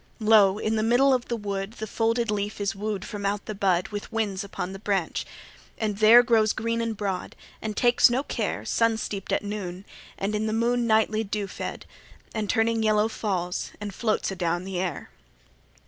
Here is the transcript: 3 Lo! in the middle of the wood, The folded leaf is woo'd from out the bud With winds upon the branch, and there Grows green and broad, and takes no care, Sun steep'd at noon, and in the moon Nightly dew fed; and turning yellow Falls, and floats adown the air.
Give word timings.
3 0.17 0.27
Lo! 0.29 0.57
in 0.57 0.77
the 0.77 0.81
middle 0.81 1.13
of 1.13 1.27
the 1.27 1.35
wood, 1.35 1.73
The 1.73 1.85
folded 1.85 2.31
leaf 2.31 2.59
is 2.59 2.73
woo'd 2.75 3.05
from 3.05 3.23
out 3.23 3.45
the 3.45 3.53
bud 3.53 3.89
With 3.89 4.11
winds 4.11 4.43
upon 4.43 4.73
the 4.73 4.79
branch, 4.79 5.27
and 5.77 5.99
there 5.99 6.23
Grows 6.23 6.53
green 6.53 6.81
and 6.81 6.97
broad, 6.97 7.35
and 7.61 7.77
takes 7.77 8.09
no 8.09 8.23
care, 8.23 8.65
Sun 8.65 8.97
steep'd 8.97 9.31
at 9.31 9.43
noon, 9.43 9.85
and 10.17 10.33
in 10.33 10.47
the 10.47 10.53
moon 10.53 10.87
Nightly 10.87 11.23
dew 11.23 11.45
fed; 11.45 11.85
and 12.33 12.49
turning 12.49 12.81
yellow 12.81 13.07
Falls, 13.07 13.73
and 13.79 13.93
floats 13.93 14.31
adown 14.31 14.63
the 14.63 14.79
air. 14.79 15.11